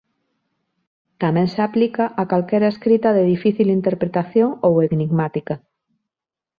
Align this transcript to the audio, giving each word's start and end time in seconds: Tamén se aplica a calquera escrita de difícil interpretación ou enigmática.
Tamén 1.21 1.47
se 1.53 1.61
aplica 1.67 2.05
a 2.21 2.23
calquera 2.31 2.71
escrita 2.73 3.09
de 3.17 3.23
difícil 3.33 3.67
interpretación 3.79 4.49
ou 4.67 4.73
enigmática. 4.87 5.55